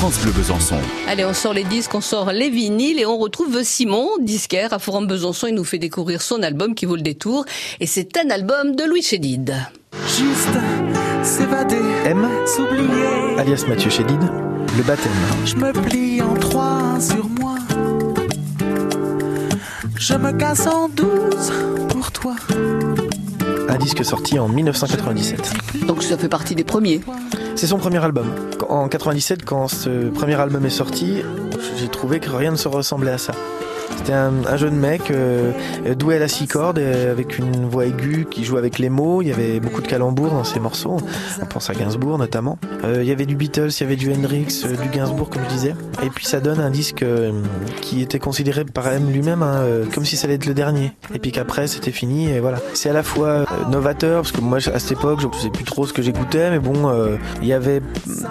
France 0.00 0.18
Bleu 0.20 0.32
Besançon. 0.32 0.76
Allez, 1.08 1.26
on 1.26 1.34
sort 1.34 1.52
les 1.52 1.62
disques, 1.62 1.94
on 1.94 2.00
sort 2.00 2.32
les 2.32 2.48
vinyles 2.48 2.98
et 2.98 3.04
on 3.04 3.18
retrouve 3.18 3.62
Simon, 3.62 4.08
disquaire 4.18 4.72
à 4.72 4.78
Forum 4.78 5.06
Besançon. 5.06 5.48
Il 5.48 5.54
nous 5.54 5.62
fait 5.62 5.76
découvrir 5.76 6.22
son 6.22 6.42
album 6.42 6.74
qui 6.74 6.86
vaut 6.86 6.96
le 6.96 7.02
détour. 7.02 7.44
Et 7.80 7.86
c'est 7.86 8.16
un 8.16 8.30
album 8.30 8.74
de 8.74 8.84
Louis 8.84 9.02
Chédid. 9.02 9.54
Juste 10.06 10.56
s'évader, 11.22 11.82
M, 12.06 12.26
s'oublier. 12.46 13.36
alias 13.38 13.66
Mathieu 13.68 13.90
Chédid, 13.90 14.22
le 14.74 14.82
baptême. 14.84 15.12
Je 15.44 15.56
me 15.56 15.70
plie 15.70 16.22
en 16.22 16.32
trois 16.32 16.98
sur 16.98 17.28
moi. 17.38 17.56
Je 19.96 20.14
me 20.14 20.32
casse 20.32 20.66
en 20.66 20.88
douze 20.88 21.52
pour 21.90 22.10
toi. 22.10 22.36
Un 23.68 23.76
disque 23.76 24.02
sorti 24.02 24.38
en 24.38 24.48
1997. 24.48 25.52
Donc 25.86 26.02
ça 26.02 26.16
fait 26.16 26.30
partie 26.30 26.54
des 26.54 26.64
premiers. 26.64 27.02
C'est 27.56 27.66
son 27.66 27.78
premier 27.78 28.02
album. 28.02 28.26
En 28.68 28.88
97, 28.88 29.44
quand 29.44 29.68
ce 29.68 30.08
premier 30.10 30.34
album 30.40 30.64
est 30.64 30.70
sorti, 30.70 31.22
j'ai 31.76 31.88
trouvé 31.88 32.20
que 32.20 32.30
rien 32.30 32.52
ne 32.52 32.56
se 32.56 32.68
ressemblait 32.68 33.10
à 33.10 33.18
ça. 33.18 33.32
C'était 33.96 34.12
un, 34.12 34.32
un 34.46 34.56
jeune 34.56 34.76
mec 34.76 35.10
euh, 35.10 35.52
doué 35.96 36.16
à 36.16 36.18
la 36.18 36.28
six 36.28 36.46
cordes, 36.46 36.78
euh, 36.78 37.12
avec 37.12 37.38
une 37.38 37.66
voix 37.66 37.86
aiguë 37.86 38.26
qui 38.30 38.44
joue 38.44 38.56
avec 38.56 38.78
les 38.78 38.88
mots. 38.88 39.22
Il 39.22 39.28
y 39.28 39.32
avait 39.32 39.60
beaucoup 39.60 39.82
de 39.82 39.86
calembours 39.86 40.30
dans 40.30 40.44
ses 40.44 40.60
morceaux. 40.60 40.96
On 41.42 41.46
pense 41.46 41.68
à 41.70 41.74
Gainsbourg 41.74 42.16
notamment. 42.18 42.58
Euh, 42.84 43.02
il 43.02 43.08
y 43.08 43.12
avait 43.12 43.26
du 43.26 43.36
Beatles, 43.36 43.68
il 43.68 43.80
y 43.80 43.84
avait 43.84 43.96
du 43.96 44.10
Hendrix, 44.12 44.62
euh, 44.64 44.76
du 44.76 44.88
Gainsbourg 44.88 45.28
comme 45.28 45.42
je 45.44 45.54
disais. 45.54 45.74
Et 46.02 46.08
puis 46.08 46.24
ça 46.24 46.40
donne 46.40 46.60
un 46.60 46.70
disque 46.70 47.02
euh, 47.02 47.32
qui 47.82 48.00
était 48.00 48.18
considéré 48.18 48.64
par 48.64 48.88
M 48.88 49.10
lui-même 49.10 49.42
hein, 49.42 49.56
euh, 49.58 49.84
comme 49.92 50.04
si 50.04 50.16
ça 50.16 50.26
allait 50.26 50.36
être 50.36 50.46
le 50.46 50.54
dernier. 50.54 50.92
Et 51.14 51.18
puis 51.18 51.32
qu'après 51.32 51.66
c'était 51.66 51.90
fini 51.90 52.30
et 52.30 52.40
voilà. 52.40 52.58
C'est 52.74 52.88
à 52.88 52.94
la 52.94 53.02
fois 53.02 53.28
euh, 53.28 53.44
novateur 53.70 54.22
parce 54.22 54.32
que 54.32 54.40
moi 54.40 54.58
à 54.58 54.78
cette 54.78 54.92
époque 54.92 55.20
je 55.20 55.26
ne 55.26 55.32
sais 55.32 55.50
plus 55.50 55.64
trop 55.64 55.86
ce 55.86 55.92
que 55.92 56.02
j'écoutais, 56.02 56.50
mais 56.50 56.58
bon, 56.58 56.88
euh, 56.88 57.16
il 57.42 57.48
y 57.48 57.52
avait 57.52 57.82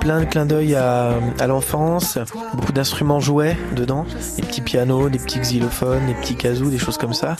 plein 0.00 0.20
de 0.20 0.24
clins 0.26 0.46
d'œil 0.46 0.74
à, 0.74 1.14
à 1.40 1.46
l'enfance, 1.46 2.18
beaucoup 2.54 2.72
d'instruments 2.72 3.20
jouets 3.20 3.56
dedans, 3.74 4.04
des 4.36 4.42
petits 4.42 4.60
pianos, 4.60 5.08
des 5.08 5.18
petits 5.18 5.38
xylophones, 5.44 6.06
des 6.06 6.14
petits 6.14 6.34
kazoo, 6.34 6.70
des 6.70 6.78
choses 6.78 6.98
comme 6.98 7.14
ça. 7.14 7.36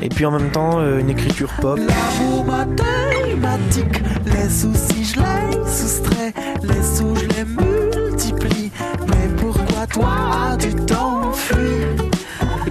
Et 0.00 0.08
puis 0.08 0.26
en 0.26 0.30
même 0.32 0.50
temps 0.50 0.80
euh, 0.80 0.98
une 0.98 1.10
écriture 1.10 1.50
pop. 1.60 1.78
L'amour 1.78 2.44
mathématique, 2.44 4.02
les 4.26 4.48
soucis 4.48 5.04
je 5.04 5.20
les 5.20 5.70
soustrais, 5.70 6.32
les 6.62 6.82
sous 6.82 7.14
je 7.16 7.26
les 7.36 7.44
multiplie. 7.44 8.70
Mais 9.08 9.28
pourquoi 9.36 9.86
toi 9.86 10.56
tu 10.58 10.74
t'enfuis 10.74 12.11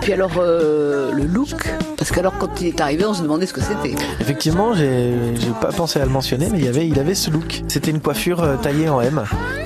puis 0.02 0.14
alors, 0.14 0.32
euh, 0.38 1.12
le 1.14 1.24
look. 1.24 1.74
Parce 1.98 2.12
qu'alors, 2.12 2.36
quand 2.40 2.60
il 2.62 2.68
est 2.68 2.82
arrivé, 2.82 3.06
on 3.06 3.14
se 3.14 3.22
demandait 3.22 3.46
ce 3.46 3.54
que 3.54 3.62
c'était. 3.62 3.94
Effectivement, 4.20 4.74
j'ai 4.74 5.14
pas 5.62 5.72
pensé 5.72 6.00
à 6.02 6.06
le 6.06 6.10
mentionner, 6.10 6.50
mais 6.52 6.58
il 6.58 6.66
y 6.66 6.68
avait, 6.68 6.88
il 6.88 7.00
avait 7.00 7.14
ce 7.14 7.30
look. 7.30 7.62
C'était 7.68 7.92
une 7.92 8.02
coiffure 8.02 8.42
euh, 8.42 8.56
taillée 8.58 8.90
en 8.90 9.02
M. 9.02 9.24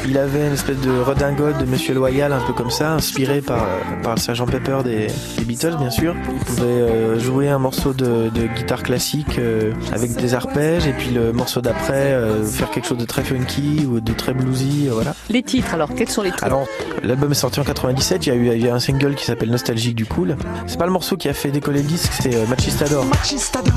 Il 0.07 0.17
avait 0.17 0.45
une 0.47 0.53
espèce 0.53 0.79
de 0.81 0.99
redingote 0.99 1.57
de 1.59 1.65
Monsieur 1.65 1.93
Loyal, 1.93 2.33
un 2.33 2.41
peu 2.41 2.51
comme 2.51 2.69
ça, 2.69 2.91
inspiré 2.91 3.41
par, 3.41 3.63
euh, 3.63 4.03
par 4.03 4.15
le 4.15 4.19
Sgt 4.19 4.51
Pepper 4.51 4.79
des, 4.83 5.07
des 5.37 5.45
Beatles, 5.45 5.77
bien 5.79 5.89
sûr. 5.89 6.13
Il 6.27 6.39
pouvait 6.39 6.63
euh, 6.63 7.19
jouer 7.19 7.47
un 7.47 7.57
morceau 7.57 7.93
de, 7.93 8.29
de 8.29 8.47
guitare 8.55 8.83
classique 8.83 9.39
euh, 9.39 9.71
avec 9.93 10.13
des 10.15 10.33
arpèges, 10.33 10.87
et 10.87 10.93
puis 10.93 11.11
le 11.11 11.31
morceau 11.31 11.61
d'après 11.61 12.11
euh, 12.13 12.43
faire 12.43 12.69
quelque 12.69 12.87
chose 12.87 12.97
de 12.97 13.05
très 13.05 13.23
funky 13.23 13.87
ou 13.89 14.01
de 14.01 14.11
très 14.13 14.33
bluesy, 14.33 14.89
voilà. 14.91 15.15
Les 15.29 15.41
titres, 15.41 15.73
alors, 15.73 15.93
quels 15.95 16.09
sont 16.09 16.21
les 16.21 16.31
titres? 16.31 16.43
Alors, 16.43 16.67
l'album 17.01 17.31
est 17.31 17.35
sorti 17.35 17.61
en 17.61 17.63
97, 17.63 18.27
il 18.27 18.29
y 18.29 18.31
a 18.31 18.35
eu, 18.35 18.55
il 18.57 18.65
y 18.65 18.69
a 18.69 18.75
un 18.75 18.79
single 18.79 19.15
qui 19.15 19.25
s'appelle 19.25 19.49
Nostalgique 19.49 19.95
du 19.95 20.05
Cool. 20.25 20.37
C'est 20.67 20.77
pas 20.77 20.85
le 20.85 20.91
morceau 20.91 21.17
qui 21.17 21.29
a 21.29 21.33
fait 21.33 21.51
décoller 21.51 21.81
le 21.81 21.87
disque, 21.87 22.11
c'est 22.19 22.35
euh, 22.35 22.47
Machistador. 22.47 23.05
Machistador. 23.05 23.73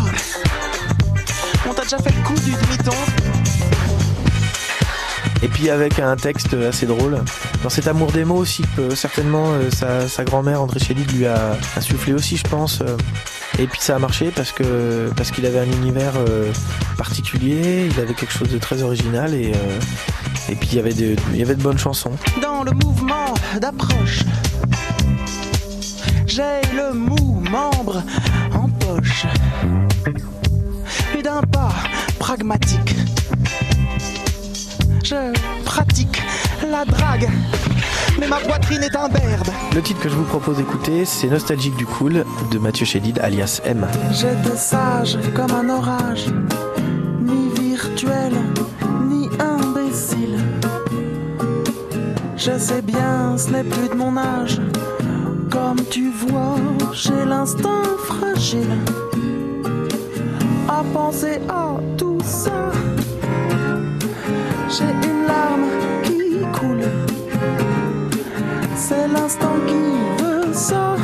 On 1.69 1.75
t'a 1.75 1.83
déjà 1.83 1.99
fait 1.99 2.11
le 2.17 2.23
coup 2.23 2.35
du 2.41 2.53
demi-ton 2.53 2.93
Et 5.43 5.49
puis 5.49 5.69
avec 5.69 5.99
un 5.99 6.17
texte 6.17 6.55
assez 6.55 6.87
drôle. 6.87 7.19
Dans 7.63 7.69
cet 7.69 7.87
amour 7.87 8.13
des 8.13 8.25
mots 8.25 8.37
aussi, 8.37 8.63
que 8.77 8.95
certainement 8.95 9.53
euh, 9.53 9.71
sa, 9.71 10.09
sa 10.09 10.25
grand-mère 10.25 10.63
André 10.63 10.81
Chédid 10.81 11.11
lui 11.13 11.27
a 11.27 11.57
insufflé 11.77 12.15
aussi, 12.15 12.37
je 12.37 12.45
pense. 12.45 12.81
euh. 12.81 12.97
Et 13.59 13.67
puis 13.67 13.81
ça 13.81 13.97
a 13.97 13.99
marché 13.99 14.31
parce 14.35 14.53
que 14.53 15.11
parce 15.17 15.31
qu'il 15.33 15.45
avait 15.45 15.59
un 15.59 15.65
univers 15.65 16.13
euh, 16.17 16.53
particulier, 16.97 17.89
il 17.91 18.01
avait 18.01 18.15
quelque 18.15 18.33
chose 18.33 18.49
de 18.51 18.59
très 18.59 18.83
original 18.83 19.35
et 19.35 19.53
euh, 19.55 19.81
et 20.49 20.55
puis 20.55 20.69
il 20.73 20.77
y 20.77 20.79
avait 20.79 20.93
de, 20.95 21.17
il 21.33 21.37
y 21.39 21.43
avait 21.43 21.57
de 21.57 21.63
bonnes 21.63 21.79
chansons. 21.79 22.13
dans 22.41 22.63
le 22.63 22.71
mouvement 22.73 23.35
d'approche. 23.61 24.21
J'ai 26.29 26.61
le 26.77 26.93
mou 26.93 27.41
membre 27.51 28.03
en 28.55 28.69
poche. 28.69 29.25
Et 31.19 31.23
d'un 31.23 31.41
pas 31.41 31.73
pragmatique, 32.19 32.97
je 35.03 35.33
pratique 35.65 36.23
la 36.71 36.85
drague. 36.85 37.31
Mais 38.21 38.29
ma 38.29 38.41
poitrine 38.41 38.83
est 38.83 38.95
imberbe. 38.95 39.49
Le 39.75 39.81
titre 39.81 40.01
que 40.01 40.11
je 40.11 40.17
vous 40.17 40.25
propose 40.25 40.59
d'écouter, 40.59 41.07
c'est 41.07 41.29
Nostalgique 41.29 41.77
du 41.77 41.87
Cool 41.87 42.27
de 42.51 42.59
Mathieu 42.59 42.85
Chédid 42.85 43.19
alias 43.21 43.63
M. 43.65 43.87
J'étais 44.13 44.57
sage 44.57 45.19
comme 45.35 45.53
un 45.53 45.71
orage, 45.71 46.27
ni 47.23 47.49
virtuel, 47.59 48.35
ni 49.09 49.31
imbécile. 49.41 50.39
Je 52.37 52.59
sais 52.59 52.83
bien, 52.83 53.39
ce 53.39 53.49
n'est 53.51 53.65
plus 53.65 53.89
de 53.89 53.95
mon 53.95 54.15
âge. 54.19 54.61
Comme 55.69 55.85
tu 55.91 56.09
vois, 56.09 56.57
j'ai 56.95 57.27
l'instinct 57.27 57.83
fragile. 58.07 58.71
À 60.67 60.83
penser 60.95 61.41
à 61.47 61.77
tout 61.99 62.19
ça, 62.25 62.73
j'ai 64.71 64.91
une 65.07 65.27
larme 65.27 65.69
qui 66.05 66.41
coule. 66.59 66.89
C'est 68.77 69.09
l'instant 69.09 69.57
qui 69.67 70.23
veut 70.25 70.55
ça 70.55 70.97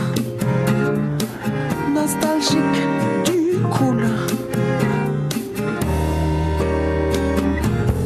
nostalgique 1.94 2.81
du 3.26 3.58
cool. 3.70 4.02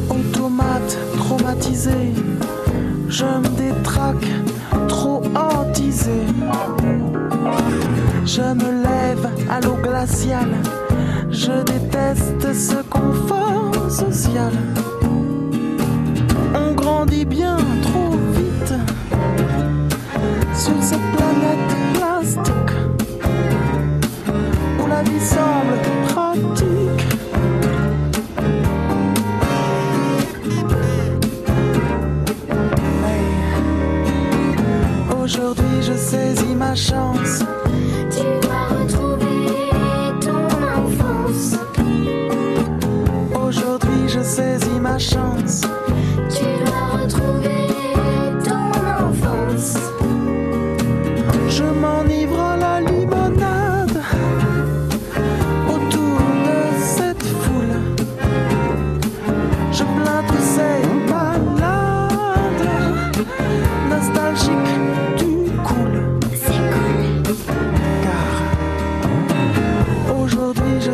Automate 0.09 0.97
traumatisé, 1.19 2.11
je 3.07 3.23
me 3.23 3.58
Je 8.39 8.53
me 8.53 8.83
lève 8.83 9.29
à 9.49 9.59
l'eau 9.59 9.75
glaciale, 9.83 10.55
je 11.29 11.61
déteste 11.63 12.53
ce 12.53 12.81
confort 12.83 13.91
social. 13.91 14.53
On 16.55 16.73
grandit 16.73 17.25
bien 17.25 17.57
trop 17.81 18.11
vite 18.31 18.73
sur 20.55 20.81
cette 20.81 21.07
planète 21.17 21.88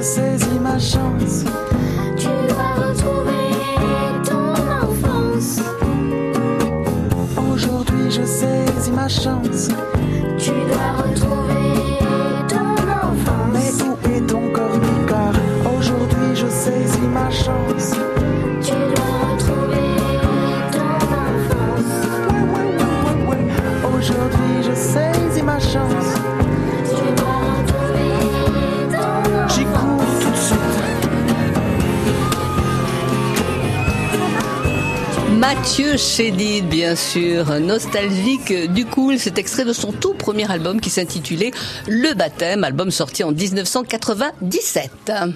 saisis 0.06 0.60
ma 0.62 0.78
chance. 0.78 1.44
Tu 2.16 2.28
dois 2.48 2.74
retrouver 2.78 3.48
ton 4.24 4.54
enfance. 4.84 5.60
Aujourd'hui 7.52 8.12
je 8.12 8.24
saisis 8.24 8.92
ma 8.92 9.08
chance. 9.08 9.70
Tu 10.38 10.52
dois 10.70 10.92
retrouver 11.04 11.74
ton 12.48 12.76
Mais 13.52 13.60
enfance. 13.60 13.84
où 13.84 14.10
est 14.10 14.22
ton 14.28 14.52
corps 14.54 14.80
aujourd'hui 15.78 16.36
je 16.36 16.48
saisis 16.48 17.10
ma 17.12 17.32
chance. 17.32 18.15
Mathieu 35.58 35.96
Chédid, 35.96 36.68
bien 36.68 36.96
sûr, 36.98 37.60
nostalgique 37.62 38.74
du 38.74 38.86
cool. 38.86 39.18
C'est 39.18 39.38
extrait 39.38 39.64
de 39.64 39.72
son 39.72 39.94
tout 39.94 40.14
premier 40.14 40.52
album 40.52 40.82
qui 40.82 40.90
s'intitulait 40.90 41.52
Le 41.88 42.14
Baptême, 42.14 42.66
album 42.66 42.92
sorti 42.92 43.24
en 43.24 43.32
1997. 43.32 44.92